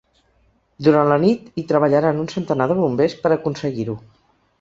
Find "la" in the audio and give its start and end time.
1.11-1.17